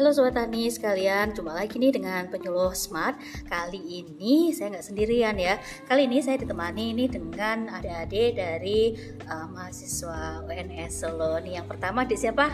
Halo 0.00 0.16
Sobat 0.16 0.32
Tani 0.32 0.64
sekalian, 0.72 1.36
jumpa 1.36 1.52
lagi 1.52 1.76
nih 1.76 1.92
dengan 1.92 2.24
penyuluh 2.24 2.72
Smart 2.72 3.20
Kali 3.44 4.00
ini 4.00 4.48
saya 4.48 4.72
nggak 4.72 4.86
sendirian 4.88 5.36
ya 5.36 5.60
Kali 5.84 6.08
ini 6.08 6.24
saya 6.24 6.40
ditemani 6.40 6.96
ini 6.96 7.04
dengan 7.04 7.68
adik-adik 7.68 8.32
dari 8.32 8.96
uh, 9.28 9.44
mahasiswa 9.52 10.40
UNS 10.48 11.04
Solo 11.04 11.36
nih 11.44 11.60
Yang 11.60 11.76
pertama 11.76 12.08
di 12.08 12.16
siapa? 12.16 12.48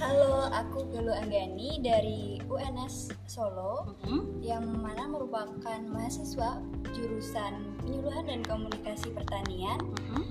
Halo, 0.00 0.48
aku 0.48 0.88
Gelu 0.88 1.12
Anggani 1.12 1.76
dari 1.84 2.40
UNS 2.48 3.12
Solo 3.28 4.00
Hmm, 4.08 4.40
yang 4.40 4.64
mana 4.64 5.12
merupakan 5.12 5.76
mahasiswa 5.92 6.56
jurusan 6.96 7.68
penyuluhan 7.84 8.24
dan 8.24 8.40
komunikasi 8.48 9.12
pertanian. 9.12 9.76
hmm. 10.16 10.24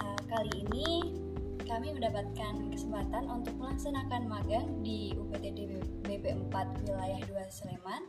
Uh, 0.00 0.20
kali 0.32 0.64
ini 0.64 1.12
kami 1.72 1.88
mendapatkan 1.96 2.68
kesempatan 2.68 3.32
untuk 3.32 3.56
melaksanakan 3.56 4.28
magang 4.28 4.68
di 4.84 5.16
UPTD 5.16 5.80
BP 6.04 6.24
4 6.52 6.84
wilayah 6.84 7.20
2 7.24 7.48
Sleman. 7.48 8.02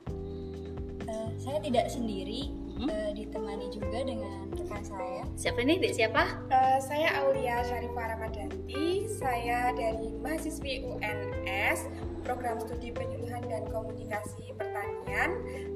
Uh, 1.08 1.32
saya 1.40 1.64
tidak 1.64 1.88
sendiri, 1.88 2.52
Mhm. 2.76 2.88
uh, 2.92 3.12
ditemani 3.16 3.72
juga 3.72 4.04
dengan 4.04 4.52
rekan 4.52 4.84
saya. 4.84 5.24
Siapa 5.40 5.64
ini? 5.64 5.80
Dek 5.80 5.96
siapa? 5.96 6.44
Eh, 6.52 6.80
saya 6.84 7.24
Aulia 7.24 7.64
Syarifah 7.64 8.20
Ramadanti, 8.20 9.08
saya 9.08 9.72
dari 9.72 10.12
mahasiswi 10.20 10.84
UNS, 10.84 11.88
program 12.28 12.60
studi 12.60 12.92
penyuluhan 12.92 13.48
dan 13.48 13.64
komunikasi 13.72 14.52
pertanian. 14.60 14.73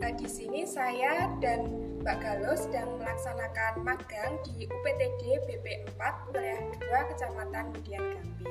Eh, 0.08 0.16
di 0.16 0.30
sini 0.32 0.64
saya 0.64 1.28
dan 1.44 1.68
Mbak 2.00 2.18
Galo 2.24 2.56
sedang 2.56 2.96
melaksanakan 2.96 3.84
magang 3.84 4.40
di 4.48 4.64
UPTD 4.64 5.44
BP 5.44 5.84
4 6.00 6.32
wilayah 6.32 6.64
2 6.80 7.10
Kecamatan 7.12 7.76
Median 7.76 8.16
Gambi. 8.16 8.48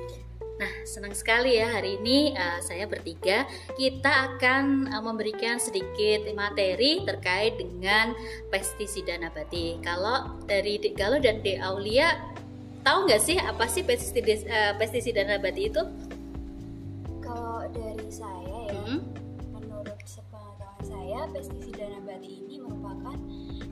Nah, 0.61 0.73
senang 0.85 1.17
sekali 1.17 1.57
ya 1.57 1.81
hari 1.81 1.97
ini 1.97 2.37
uh, 2.37 2.61
saya 2.61 2.85
bertiga 2.85 3.49
kita 3.73 4.37
akan 4.37 4.93
uh, 4.93 5.01
memberikan 5.01 5.57
sedikit 5.57 6.29
materi 6.37 7.09
terkait 7.09 7.57
dengan 7.57 8.13
pestisida 8.53 9.17
nabati. 9.17 9.81
Kalau 9.81 10.37
dari 10.45 10.77
Dek 10.77 10.93
Galo 10.93 11.17
dan 11.25 11.41
Dek 11.41 11.57
Aulia 11.65 12.21
tahu 12.85 13.09
nggak 13.09 13.23
sih 13.25 13.41
apa 13.41 13.65
sih 13.65 13.81
pestisida, 13.81 14.45
uh, 14.45 14.73
pestisida 14.77 15.25
nabati 15.25 15.73
itu? 15.73 15.83
Kalau 17.25 17.65
dari 17.73 18.09
saya 18.13 18.46
saya, 21.07 21.23
pestisida 21.31 21.87
nabati 21.87 22.43
ini 22.43 22.59
merupakan 22.59 23.15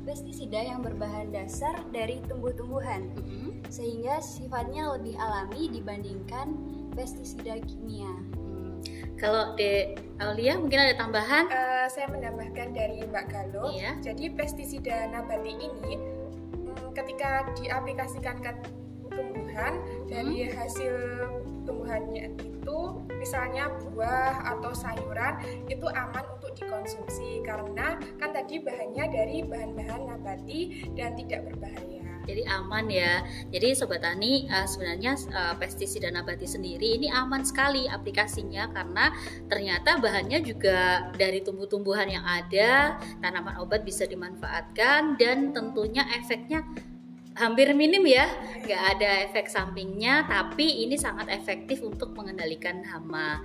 pestisida 0.06 0.70
yang 0.70 0.86
berbahan 0.86 1.34
dasar 1.34 1.82
dari 1.90 2.22
tumbuh-tumbuhan, 2.30 3.10
hmm, 3.10 3.58
sehingga 3.74 4.22
sifatnya 4.22 4.94
lebih 4.94 5.18
alami 5.18 5.66
dibandingkan 5.66 6.54
pestisida 6.94 7.58
kimia. 7.66 8.14
hmm. 8.38 8.78
Kalau 9.18 9.58
Dek 9.58 9.98
Aulia 10.22 10.62
mungkin 10.62 10.78
ada 10.78 10.94
tambahan? 10.94 11.50
Eh, 11.50 11.86
saya 11.90 12.06
menambahkan 12.06 12.70
dari 12.70 13.02
Mbak 13.02 13.26
Galo, 13.26 13.74
Iya. 13.74 13.98
jadi 13.98 14.30
pestisida 14.38 15.10
nabati 15.10 15.58
ini 15.58 15.98
mm, 16.54 16.94
ketika 16.94 17.50
diaplikasikan 17.58 18.46
ke 18.46 18.50
tumbuhan 19.10 19.82
dari 20.06 20.54
hasil 20.54 20.94
tumbuhannya 21.66 22.30
itu 22.38 22.78
misalnya 23.18 23.74
buah 23.82 24.54
atau 24.54 24.70
sayuran 24.70 25.34
itu 25.66 25.86
aman 25.90 26.33
dikonsumsi 26.54 27.42
karena 27.42 27.98
kan 28.18 28.30
tadi 28.30 28.62
bahannya 28.62 29.04
dari 29.10 29.38
bahan-bahan 29.44 30.02
nabati 30.08 30.88
dan 30.94 31.18
tidak 31.18 31.50
berbahaya. 31.50 32.02
Jadi 32.24 32.42
aman 32.48 32.88
ya. 32.88 33.20
Jadi 33.52 33.76
sobat 33.76 34.00
tani 34.00 34.48
uh, 34.48 34.64
sebenarnya 34.64 35.12
uh, 35.28 35.54
pestisida 35.60 36.08
nabati 36.08 36.48
sendiri 36.48 36.96
ini 36.96 37.12
aman 37.12 37.44
sekali 37.44 37.84
aplikasinya 37.84 38.72
karena 38.72 39.12
ternyata 39.48 40.00
bahannya 40.00 40.40
juga 40.40 41.12
dari 41.14 41.44
tumbuh-tumbuhan 41.44 42.08
yang 42.08 42.24
ada, 42.24 42.96
tanaman 43.20 43.60
obat 43.60 43.84
bisa 43.84 44.08
dimanfaatkan 44.08 45.20
dan 45.20 45.52
tentunya 45.52 46.08
efeknya 46.16 46.64
hampir 47.34 47.74
minim 47.74 48.06
ya, 48.06 48.30
nggak 48.62 48.82
ada 48.94 49.10
efek 49.26 49.50
sampingnya, 49.50 50.22
tapi 50.30 50.86
ini 50.86 50.94
sangat 50.94 51.26
efektif 51.34 51.82
untuk 51.82 52.14
mengendalikan 52.14 52.86
hama. 52.86 53.42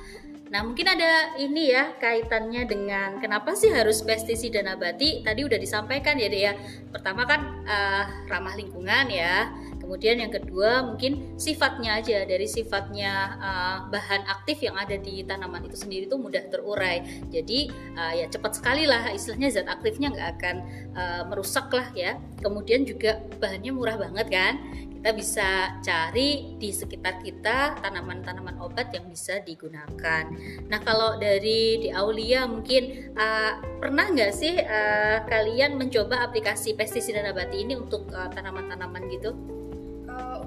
Nah 0.49 0.65
mungkin 0.65 0.89
ada 0.89 1.37
ini 1.37 1.69
ya 1.69 1.93
kaitannya 2.01 2.65
dengan 2.65 3.21
kenapa 3.21 3.53
sih 3.53 3.69
harus 3.69 4.01
pestisida 4.01 4.65
nabati? 4.65 5.21
Tadi 5.21 5.45
udah 5.45 5.61
disampaikan 5.61 6.17
ya 6.17 6.25
deh 6.25 6.41
ya. 6.41 6.53
Pertama 6.89 7.29
kan 7.29 7.61
eh, 7.69 8.05
ramah 8.25 8.57
lingkungan 8.57 9.13
ya. 9.13 9.53
Kemudian 9.77 10.21
yang 10.21 10.29
kedua 10.29 10.85
mungkin 10.85 11.38
sifatnya 11.38 12.01
aja 12.01 12.25
dari 12.25 12.49
sifatnya 12.49 13.13
eh, 13.38 13.77
bahan 13.93 14.25
aktif 14.25 14.65
yang 14.65 14.73
ada 14.73 14.97
di 14.97 15.21
tanaman 15.21 15.69
itu 15.69 15.77
sendiri 15.77 16.09
itu 16.09 16.17
mudah 16.17 16.41
terurai. 16.49 17.05
Jadi 17.29 17.69
eh, 17.93 18.13
ya 18.17 18.25
cepat 18.25 18.57
sekali 18.57 18.89
lah 18.89 19.13
istilahnya 19.13 19.53
zat 19.53 19.69
aktifnya 19.69 20.09
nggak 20.17 20.29
akan 20.41 20.55
eh, 20.97 21.23
merusak 21.29 21.69
lah 21.69 21.93
ya. 21.93 22.17
Kemudian 22.41 22.89
juga 22.89 23.21
bahannya 23.38 23.69
murah 23.69 24.01
banget 24.01 24.33
kan. 24.33 24.57
Kita 24.99 25.15
bisa 25.15 25.79
cari 25.79 26.59
di 26.59 26.75
sekitar 26.75 27.23
kita 27.23 27.79
tanaman-tanaman 27.79 28.59
obat 28.59 28.91
yang 28.91 29.07
bisa 29.07 29.39
digunakan. 29.47 30.27
Nah 30.67 30.79
kalau 30.83 31.15
dari 31.15 31.79
di 31.79 31.89
Aulia 31.89 32.43
mungkin 32.43 33.15
uh, 33.15 33.63
pernah 33.79 34.11
nggak 34.11 34.31
sih 34.35 34.59
uh, 34.59 35.23
kalian 35.23 35.79
mencoba 35.79 36.27
aplikasi 36.27 36.75
pestisida 36.75 37.23
nabati 37.23 37.63
ini 37.63 37.79
untuk 37.79 38.11
uh, 38.11 38.27
tanaman-tanaman 38.27 39.07
gitu? 39.07 39.31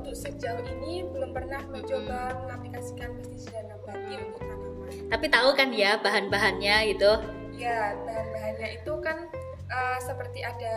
Untuk 0.02 0.18
sejauh 0.18 0.60
ini 0.66 1.06
belum 1.08 1.32
pernah 1.32 1.62
mencoba 1.72 2.36
mengaplikasikan 2.44 3.16
pestisida 3.16 3.64
nabati 3.64 4.20
untuk 4.20 4.42
tanaman. 4.44 4.92
Tapi 5.08 5.26
tahu 5.32 5.48
kan 5.56 5.72
ya 5.72 5.96
bahan-bahannya 5.96 6.76
gitu? 6.92 7.12
Ya, 7.56 7.96
bahan-bahannya 8.04 8.68
itu 8.82 8.92
kan 9.00 9.32
eh, 9.72 9.98
seperti 10.04 10.44
ada 10.44 10.76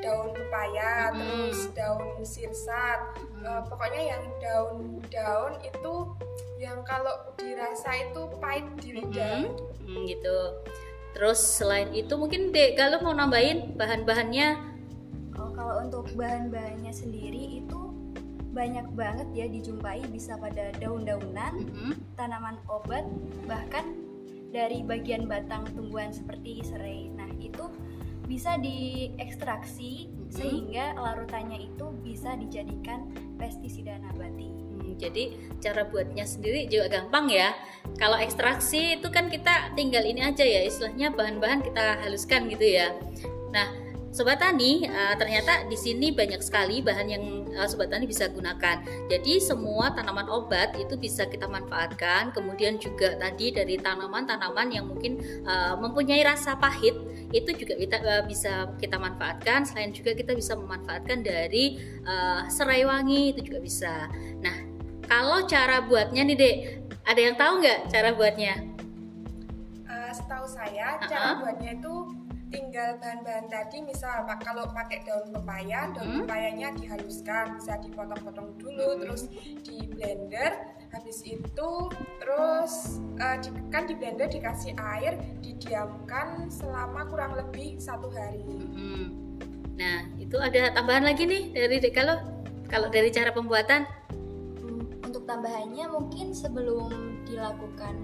daun 0.00 0.32
pepaya, 0.32 1.12
Hmm. 1.12 1.20
terus 1.20 1.60
daun 1.76 2.24
sirsat. 2.24 3.00
Eh, 3.44 3.62
pokoknya 3.68 4.02
yang 4.16 4.24
daun-daun 4.40 5.54
itu 5.60 5.94
yang 6.56 6.80
kalau 6.88 7.12
dirasa 7.36 7.92
itu 8.00 8.20
pahit 8.40 8.64
di 8.80 8.96
lidah. 8.96 9.44
Hmm, 9.44 9.54
hmm, 9.84 10.02
gitu. 10.08 10.38
Terus 11.16 11.40
selain 11.40 11.92
itu 11.96 12.12
mungkin 12.16 12.52
Dek 12.52 12.76
Galuh 12.76 13.00
mau 13.00 13.16
nambahin 13.16 13.76
bahan-bahannya? 13.76 14.48
Oh, 15.36 15.52
kalau 15.52 15.84
untuk 15.84 16.12
bahan-bahannya 16.16 16.92
sendiri 16.92 17.64
itu 17.64 17.80
banyak 18.52 18.88
banget 18.96 19.28
ya 19.36 19.46
dijumpai 19.52 20.00
bisa 20.08 20.36
pada 20.40 20.72
daun-daunan, 20.80 21.60
Mhm. 21.60 21.92
tanaman 22.16 22.56
obat, 22.72 23.04
bahkan 23.44 23.84
dari 24.48 24.80
bagian 24.80 25.28
batang 25.28 25.68
tumbuhan 25.76 26.08
seperti 26.08 26.64
serai. 26.64 27.12
Nah, 27.12 27.28
itu 27.36 27.68
bisa 28.26 28.58
diekstraksi 28.58 30.10
Mhm. 30.10 30.30
sehingga 30.30 30.98
larutannya 30.98 31.70
itu 31.70 31.86
bisa 32.02 32.34
dijadikan 32.34 33.06
pestisida 33.38 33.94
nabati. 34.02 34.50
Hmm, 34.50 34.98
jadi 34.98 35.32
cara 35.62 35.86
buatnya 35.86 36.26
sendiri 36.26 36.66
juga 36.66 37.00
gampang 37.00 37.30
ya. 37.30 37.54
Kalau 37.96 38.18
ekstraksi 38.18 39.00
itu 39.00 39.08
kan 39.08 39.30
kita 39.30 39.72
tinggal 39.78 40.02
ini 40.04 40.20
aja 40.26 40.42
ya, 40.42 40.66
istilahnya 40.66 41.14
bahan-bahan 41.14 41.62
kita 41.64 42.02
haluskan 42.04 42.50
gitu 42.50 42.66
ya. 42.66 42.92
Nah, 43.54 43.72
sobat 44.16 44.40
tani 44.40 44.88
eh, 44.88 45.14
ternyata 45.20 45.68
di 45.68 45.76
sini 45.76 46.08
banyak 46.08 46.40
sekali 46.40 46.80
bahan 46.80 47.06
yang 47.12 47.24
eh, 47.52 47.68
sobat 47.68 47.92
tani 47.92 48.08
bisa 48.08 48.32
gunakan. 48.32 48.80
Jadi 49.12 49.36
semua 49.44 49.92
tanaman 49.92 50.24
obat 50.32 50.72
itu 50.80 50.96
bisa 50.96 51.28
kita 51.28 51.44
manfaatkan. 51.44 52.32
Kemudian 52.32 52.80
juga 52.80 53.12
tadi 53.20 53.52
dari 53.52 53.76
tanaman-tanaman 53.76 54.72
yang 54.72 54.88
mungkin 54.88 55.20
eh, 55.20 55.74
mempunyai 55.76 56.24
rasa 56.24 56.56
pahit 56.56 56.96
itu 57.36 57.52
juga 57.52 57.76
kita 57.76 58.24
bisa 58.24 58.72
kita 58.80 58.96
manfaatkan. 58.96 59.68
Selain 59.68 59.92
juga 59.92 60.16
kita 60.16 60.32
bisa 60.32 60.56
memanfaatkan 60.56 61.20
dari 61.20 61.76
serai 62.48 62.86
wangi 62.86 63.34
itu 63.34 63.50
juga 63.50 63.58
bisa. 63.58 63.94
Nah, 64.38 64.54
kalau 65.10 65.42
cara 65.44 65.82
buatnya 65.82 66.22
nih 66.22 66.36
dek, 66.38 66.56
ada 67.02 67.20
yang 67.20 67.34
tahu 67.34 67.52
nggak 67.60 67.78
cara 67.90 68.14
buatnya? 68.14 68.54
Eh, 69.86 70.10
setahu 70.14 70.46
saya 70.46 70.96
Uh-uh. 70.96 71.10
cara 71.10 71.30
buatnya 71.42 71.82
itu 71.82 71.94
tinggal 72.46 72.94
bahan-bahan 72.96 73.46
tadi 73.46 73.82
misal 73.82 74.22
pak 74.22 74.38
kalau 74.40 74.70
pakai 74.70 75.02
daun 75.02 75.28
pepaya 75.30 75.90
daun 75.90 76.06
Mhm. 76.08 76.18
pepayanya 76.22 76.68
dihaluskan 76.72 77.58
bisa 77.58 77.74
dipotong-potong 77.82 78.54
dulu 78.56 78.88
Mhm. 78.94 79.00
terus 79.02 79.22
di 79.60 79.76
blender 79.84 80.52
habis 80.88 81.20
itu 81.20 81.70
terus 82.16 83.02
eh, 83.18 83.36
di- 83.40 83.66
kan 83.68 83.84
di 83.84 83.94
blender 83.94 84.28
dikasih 84.28 84.78
air 84.78 85.14
didiamkan 85.40 86.46
selama 86.46 87.02
kurang 87.06 87.34
lebih 87.34 87.76
satu 87.76 88.08
hari 88.08 88.42
Hmm. 88.46 89.06
Nah, 89.76 90.08
itu 90.16 90.32
ada 90.34 90.72
tambahan 90.72 91.04
lagi 91.04 91.28
nih 91.28 91.52
dari 91.52 91.76
kalau 91.92 92.16
kalau 92.64 92.88
dari 92.88 93.12
cara 93.12 93.28
pembuatan. 93.28 93.84
Hmm, 94.56 94.88
Untuk 95.04 95.28
tambahannya 95.28 95.84
mungkin 95.86 96.32
sebelum 96.32 96.88
dilakukan 97.22 97.94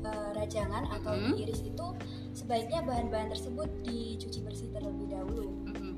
eh, 0.00 0.28
rajangan 0.32 0.86
atau 0.88 1.10
Mhm. 1.12 1.34
diiris 1.34 1.60
itu 1.60 1.86
sebaiknya 2.34 2.82
bahan-bahan 2.86 3.30
tersebut 3.32 3.68
dicuci 3.82 4.40
bersih 4.42 4.68
terlebih 4.72 5.06
dahulu. 5.10 5.50
Mhm. 5.70 5.90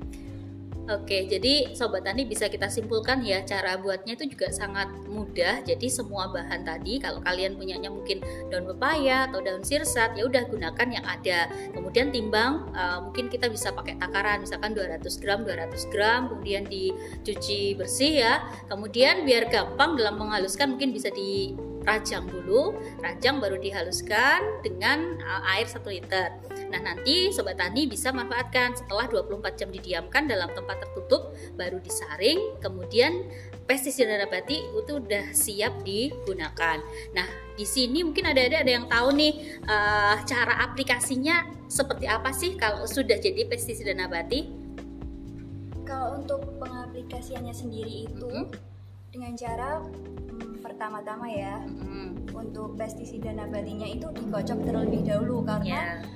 Oke, 0.83 1.31
jadi 1.31 1.71
sobat 1.71 2.03
tani 2.03 2.27
bisa 2.27 2.51
kita 2.51 2.67
simpulkan 2.67 3.23
ya 3.23 3.39
cara 3.47 3.79
buatnya 3.79 4.19
itu 4.19 4.35
juga 4.35 4.51
sangat 4.51 4.91
mudah. 5.07 5.63
Jadi 5.63 5.87
semua 5.87 6.27
bahan 6.27 6.67
tadi 6.67 6.99
kalau 6.99 7.23
kalian 7.23 7.55
punyanya 7.55 7.87
mungkin 7.87 8.19
daun 8.51 8.67
pepaya 8.67 9.31
atau 9.31 9.39
daun 9.39 9.63
sirsat 9.63 10.11
ya 10.19 10.27
udah 10.27 10.43
gunakan 10.51 10.87
yang 10.91 11.05
ada. 11.07 11.47
Kemudian 11.71 12.11
timbang 12.11 12.67
uh, 12.75 12.99
mungkin 12.99 13.31
kita 13.31 13.47
bisa 13.47 13.71
pakai 13.71 13.95
takaran 13.95 14.43
misalkan 14.43 14.75
200 14.75 15.07
gram 15.23 15.47
200 15.47 15.87
gram 15.87 16.27
kemudian 16.27 16.67
dicuci 16.67 17.79
bersih 17.79 18.19
ya. 18.19 18.43
Kemudian 18.67 19.23
biar 19.23 19.47
gampang 19.47 19.95
dalam 19.95 20.19
menghaluskan 20.19 20.75
mungkin 20.75 20.91
bisa 20.91 21.07
di 21.15 21.55
rajang 21.83 22.25
dulu, 22.27 22.75
rajang 23.03 23.43
baru 23.43 23.59
dihaluskan 23.59 24.63
dengan 24.63 25.19
uh, 25.19 25.43
air 25.55 25.67
1 25.67 25.83
liter. 25.87 26.29
Nah, 26.71 26.79
nanti 26.81 27.29
sobat 27.29 27.59
tani 27.59 27.85
bisa 27.85 28.09
manfaatkan 28.09 28.73
setelah 28.73 29.05
24 29.11 29.59
jam 29.59 29.69
didiamkan 29.69 30.25
dalam 30.25 30.49
tempat 30.55 30.81
tertutup 30.81 31.35
baru 31.59 31.77
disaring, 31.83 32.57
kemudian 32.63 33.27
pestisida 33.63 34.19
nabati 34.19 34.59
itu 34.73 34.99
udah 34.99 35.31
siap 35.31 35.83
digunakan. 35.83 36.79
Nah, 37.15 37.27
di 37.55 37.63
sini 37.67 38.03
mungkin 38.03 38.27
ada 38.27 38.41
ada 38.43 38.67
yang 38.67 38.87
tahu 38.89 39.15
nih 39.15 39.61
uh, 39.67 40.19
cara 40.25 40.63
aplikasinya 40.65 41.47
seperti 41.69 42.05
apa 42.09 42.31
sih 42.35 42.55
kalau 42.59 42.83
sudah 42.87 43.19
jadi 43.19 43.47
pestisida 43.47 43.95
nabati? 43.95 44.49
Kalau 45.83 46.19
untuk 46.19 46.41
pengaplikasiannya 46.63 47.51
sendiri 47.51 48.07
itu 48.07 48.27
mm 48.27 48.47
-hmm. 48.47 48.59
dengan 49.11 49.33
cara 49.35 49.83
pertama-tama 50.63 51.27
ya 51.27 51.59
mm-hmm. 51.59 52.31
untuk 52.31 52.79
pestisida 52.79 53.35
nabatinya 53.35 53.85
itu 53.85 54.07
dikocok 54.07 54.63
terlebih 54.63 55.03
dahulu 55.03 55.43
karena 55.43 55.67
yeah. 55.67 55.85
Iya. 55.99 56.07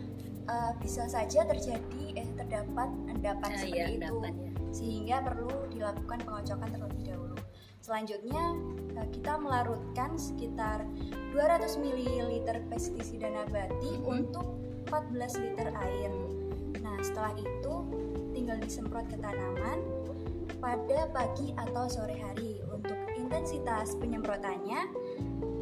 uh, 0.47 0.71
bisa 0.79 1.03
saja 1.11 1.43
terjadi 1.43 2.03
eh 2.15 2.27
terdapat 2.39 2.89
endapan 3.11 3.49
uh, 3.51 3.57
seperti 3.59 3.75
iya, 3.75 3.87
itu 3.91 3.99
endapan, 3.99 4.31
ya. 4.31 4.49
sehingga 4.71 5.15
perlu 5.27 5.51
dilakukan 5.75 6.19
pengocokan 6.23 6.69
terlebih 6.71 7.03
dahulu. 7.11 7.37
Selanjutnya 7.83 8.43
uh, 8.95 9.07
kita 9.11 9.33
melarutkan 9.35 10.15
sekitar 10.15 10.87
200 11.35 11.83
ml 11.83 12.31
pestisida 12.71 13.27
nabati 13.27 13.91
mm-hmm. 13.99 14.07
untuk 14.07 14.47
14 14.87 15.43
liter 15.43 15.67
air. 15.75 16.11
Nah 16.79 16.95
setelah 17.03 17.35
itu 17.35 17.73
tinggal 18.31 18.57
disemprot 18.63 19.11
ke 19.11 19.19
tanaman 19.19 19.83
pada 20.63 21.11
pagi 21.11 21.51
atau 21.59 21.85
sore 21.91 22.15
hari 22.15 22.57
intensitas 23.37 23.93
penyemprotannya 24.01 24.89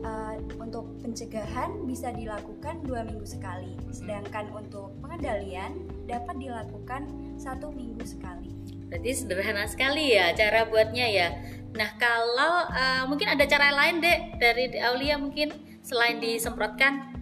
uh, 0.08 0.40
untuk 0.64 0.88
pencegahan 1.04 1.84
bisa 1.84 2.08
dilakukan 2.16 2.80
dua 2.88 3.04
minggu 3.04 3.28
sekali, 3.28 3.76
sedangkan 3.92 4.48
untuk 4.56 4.96
pengendalian 5.04 5.84
dapat 6.08 6.40
dilakukan 6.40 7.04
satu 7.36 7.76
minggu 7.76 8.00
sekali. 8.08 8.56
Berarti 8.88 9.12
sederhana 9.12 9.68
sekali 9.68 10.16
ya 10.16 10.32
cara 10.32 10.64
buatnya 10.72 11.04
ya. 11.12 11.28
Nah 11.76 12.00
kalau 12.00 12.64
uh, 12.72 13.04
mungkin 13.12 13.28
ada 13.28 13.44
cara 13.44 13.76
lain 13.76 14.00
dek 14.00 14.40
dari 14.40 14.72
Aulia 14.80 15.20
mungkin 15.20 15.52
selain 15.84 16.24
disemprotkan 16.24 17.15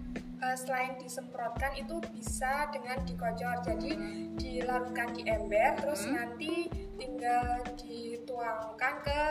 uh, 0.43 0.55
selain 0.59 0.99
disemprotkan 0.99 1.71
itu 1.79 2.03
bisa 2.11 2.67
dengan 2.75 2.99
dikocor 3.07 3.63
jadi 3.63 3.91
dilarutkan 4.35 5.15
di 5.15 5.23
ember 5.31 5.79
terus 5.79 6.03
hmm. 6.03 6.13
nanti 6.19 6.67
tinggal 6.99 7.63
dituangkan 7.79 8.93
ke 9.01 9.21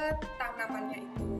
tanamannya 0.40 1.04
itu 1.04 1.31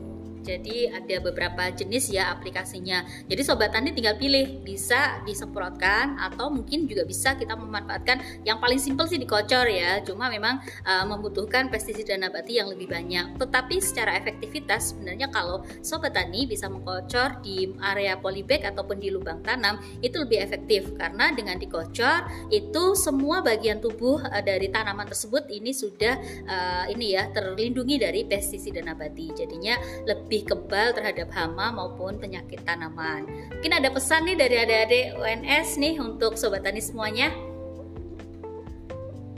jadi 0.42 0.98
ada 0.98 1.16
beberapa 1.22 1.70
jenis 1.70 2.10
ya 2.10 2.34
aplikasinya. 2.34 3.06
Jadi 3.30 3.42
sobat 3.46 3.70
tani 3.70 3.94
tinggal 3.94 4.18
pilih 4.18 4.60
bisa 4.66 5.22
disemprotkan 5.22 6.18
atau 6.18 6.50
mungkin 6.50 6.90
juga 6.90 7.06
bisa 7.06 7.38
kita 7.38 7.54
memanfaatkan 7.54 8.42
yang 8.42 8.58
paling 8.58 8.82
simpel 8.82 9.06
sih 9.06 9.22
dikocor 9.22 9.70
ya. 9.70 10.02
Cuma 10.02 10.26
memang 10.26 10.58
uh, 10.82 11.06
membutuhkan 11.06 11.70
pestisida 11.70 12.18
nabati 12.18 12.58
yang 12.58 12.68
lebih 12.74 12.90
banyak. 12.90 13.38
Tetapi 13.38 13.78
secara 13.78 14.18
efektivitas 14.18 14.92
sebenarnya 14.92 15.30
kalau 15.30 15.62
sobat 15.80 16.18
tani 16.18 16.50
bisa 16.50 16.66
mengkocor 16.66 17.38
di 17.40 17.70
area 17.78 18.18
polybag 18.18 18.66
ataupun 18.66 18.98
di 18.98 19.14
lubang 19.14 19.40
tanam 19.46 19.78
itu 20.02 20.18
lebih 20.18 20.42
efektif 20.42 20.90
karena 20.98 21.30
dengan 21.30 21.56
dikocor 21.56 22.26
itu 22.50 22.98
semua 22.98 23.40
bagian 23.40 23.78
tubuh 23.78 24.18
uh, 24.18 24.42
dari 24.42 24.68
tanaman 24.68 25.06
tersebut 25.06 25.46
ini 25.54 25.70
sudah 25.70 26.18
uh, 26.50 26.84
ini 26.90 27.14
ya 27.14 27.30
terlindungi 27.30 28.02
dari 28.02 28.26
pestisida 28.26 28.82
nabati. 28.82 29.30
Jadinya 29.38 29.78
lebih 30.02 30.31
lebih 30.32 30.48
kebal 30.48 30.96
terhadap 30.96 31.28
hama 31.36 31.68
maupun 31.76 32.16
penyakit 32.16 32.64
tanaman. 32.64 33.28
Mungkin 33.52 33.68
ada 33.68 33.92
pesan 33.92 34.24
nih 34.24 34.40
dari 34.40 34.56
adik-adik 34.64 35.20
UNS 35.20 35.76
nih 35.76 36.00
untuk 36.00 36.40
sobat 36.40 36.64
tani 36.64 36.80
semuanya. 36.80 37.28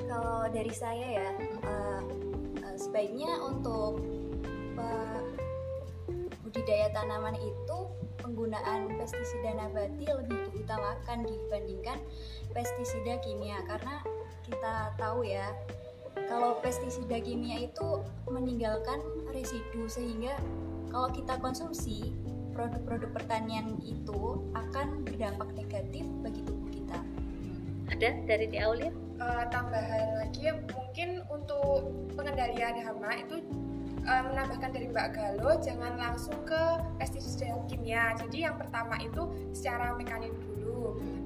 Kalau 0.06 0.46
dari 0.54 0.70
saya 0.70 1.18
ya, 1.18 1.30
uh, 1.66 2.02
uh, 2.62 2.76
sebaiknya 2.78 3.42
untuk 3.42 4.06
uh, 4.78 5.22
budidaya 6.46 6.86
tanaman 6.94 7.42
itu 7.42 7.78
penggunaan 8.22 8.94
pestisida 8.94 9.50
nabati 9.50 10.06
lebih 10.06 10.46
diutamakan 10.54 11.26
dibandingkan 11.26 11.98
pestisida 12.54 13.18
kimia 13.18 13.58
karena 13.66 13.98
kita 14.46 14.94
tahu 14.94 15.26
ya 15.26 15.50
kalau 16.28 16.58
pestisida 16.60 17.20
kimia 17.20 17.68
itu 17.68 18.02
meninggalkan 18.28 19.00
residu 19.30 19.86
sehingga 19.86 20.34
kalau 20.88 21.10
kita 21.10 21.34
konsumsi 21.42 22.14
produk-produk 22.54 23.10
pertanian 23.10 23.74
itu 23.82 24.40
akan 24.54 25.02
berdampak 25.02 25.50
negatif 25.58 26.06
bagi 26.22 26.40
tubuh 26.46 26.70
kita. 26.70 26.98
Ada 27.90 28.08
dari 28.24 28.46
Di 28.48 28.58
Aulia? 28.62 28.94
Uh, 29.14 29.46
tambahan 29.50 30.26
lagi 30.26 30.50
mungkin 30.74 31.22
untuk 31.30 31.94
pengendalian 32.18 32.82
hama 32.82 33.14
itu 33.14 33.42
uh, 34.06 34.22
menambahkan 34.26 34.70
dari 34.74 34.90
Mbak 34.90 35.08
Galo 35.14 35.58
jangan 35.62 35.94
langsung 35.98 36.38
ke 36.46 36.62
pestisida 36.98 37.54
kimia. 37.70 38.14
Jadi 38.18 38.46
yang 38.46 38.58
pertama 38.58 38.98
itu 38.98 39.26
secara 39.54 39.94
mekanik 39.94 40.34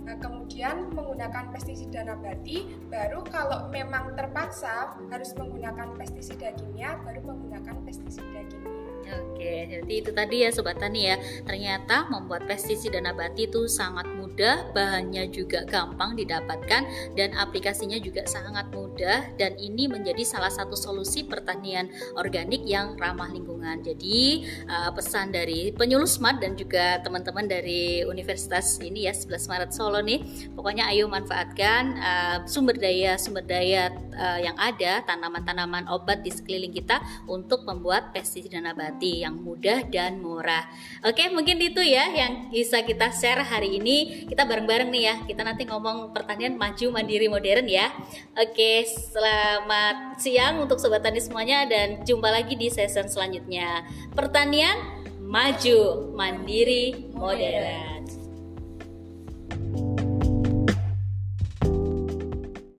Nah, 0.08 0.16
kemudian 0.16 0.88
menggunakan 0.94 1.52
pestisida 1.52 2.00
nabati, 2.06 2.64
baru 2.88 3.20
kalau 3.28 3.68
memang 3.68 4.16
terpaksa 4.16 4.96
harus 5.12 5.30
menggunakan 5.36 5.92
pestisida 5.98 6.54
kimia, 6.56 6.96
baru 7.04 7.20
menggunakan 7.24 7.76
pestisida 7.84 8.40
kimia. 8.48 8.88
Oke, 9.08 9.54
jadi 9.70 9.92
itu 10.04 10.10
tadi 10.12 10.44
ya 10.44 10.52
sobat 10.52 10.76
tani 10.76 11.08
ya. 11.08 11.16
Ternyata 11.48 12.12
membuat 12.12 12.44
pestisida 12.44 13.00
nabati 13.00 13.48
itu 13.48 13.64
sangat 13.64 14.04
mudah, 14.38 14.70
bahannya 14.70 15.34
juga 15.34 15.66
gampang 15.66 16.14
didapatkan 16.14 16.86
dan 17.18 17.34
aplikasinya 17.34 17.98
juga 17.98 18.22
sangat 18.22 18.70
mudah 18.70 19.34
dan 19.34 19.58
ini 19.58 19.90
menjadi 19.90 20.22
salah 20.22 20.46
satu 20.46 20.78
solusi 20.78 21.26
pertanian 21.26 21.90
organik 22.14 22.62
yang 22.62 22.94
ramah 22.94 23.34
lingkungan. 23.34 23.82
Jadi 23.82 24.46
uh, 24.70 24.94
pesan 24.94 25.34
dari 25.34 25.74
penyuluh 25.74 26.06
smart 26.06 26.38
dan 26.38 26.54
juga 26.54 27.02
teman-teman 27.02 27.50
dari 27.50 28.06
Universitas 28.06 28.78
ini 28.78 29.10
ya 29.10 29.12
11 29.12 29.50
Maret 29.50 29.70
Solo 29.74 29.98
nih, 30.06 30.22
pokoknya 30.54 30.86
ayo 30.94 31.10
manfaatkan 31.10 31.98
uh, 31.98 32.36
sumber 32.46 32.78
daya 32.78 33.18
sumber 33.18 33.42
daya 33.42 33.90
uh, 34.14 34.38
yang 34.38 34.54
ada 34.54 35.02
tanaman-tanaman 35.02 35.90
obat 35.90 36.22
di 36.22 36.30
sekeliling 36.30 36.70
kita 36.70 37.02
untuk 37.26 37.66
membuat 37.66 38.14
pestisida 38.14 38.62
nabati 38.62 39.26
yang 39.26 39.34
mudah 39.34 39.82
dan 39.90 40.22
murah. 40.22 40.62
Oke, 41.02 41.26
mungkin 41.34 41.58
itu 41.58 41.82
ya 41.82 42.06
yang 42.14 42.54
bisa 42.54 42.86
kita 42.86 43.10
share 43.10 43.42
hari 43.42 43.82
ini. 43.82 44.27
Kita 44.28 44.44
bareng-bareng 44.44 44.92
nih 44.92 45.02
ya. 45.08 45.14
Kita 45.24 45.40
nanti 45.40 45.64
ngomong 45.64 46.12
pertanian 46.12 46.60
maju 46.60 46.92
mandiri 46.92 47.26
modern 47.32 47.64
ya. 47.64 47.88
Oke, 48.36 48.84
selamat 48.84 50.20
siang 50.20 50.60
untuk 50.60 50.76
sobat 50.76 51.00
tani 51.00 51.18
semuanya 51.18 51.64
dan 51.64 52.04
jumpa 52.04 52.28
lagi 52.28 52.54
di 52.54 52.68
season 52.68 53.08
selanjutnya. 53.08 53.88
Pertanian 54.12 54.76
maju 55.24 56.12
mandiri 56.12 57.08
modern. 57.16 57.97